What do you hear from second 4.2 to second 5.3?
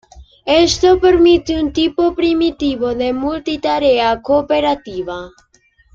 cooperativa.